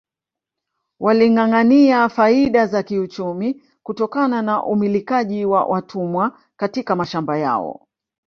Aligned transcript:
Walingâangâania 0.99 2.09
faida 2.09 2.67
za 2.67 2.83
kiuchumi 2.83 3.63
kutokana 3.83 4.41
na 4.41 4.63
umilikaji 4.63 5.45
wa 5.45 5.65
watumwa 5.65 6.39
katika 6.55 6.95
mashamba 6.95 7.37
yao 7.37 7.87